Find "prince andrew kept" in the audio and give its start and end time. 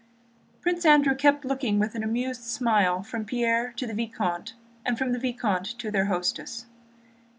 0.61-1.45